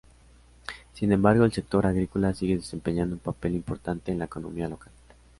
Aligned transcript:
Sin 0.95 1.11
embargo, 1.11 1.45
el 1.45 1.51
sector 1.51 1.85
agrícola 1.85 2.33
sigue 2.33 2.55
desempeñando 2.55 3.13
un 3.13 3.19
papel 3.19 3.53
importante 3.53 4.11
en 4.11 4.17
la 4.17 4.25
economía 4.25 4.67
local. 4.67 4.91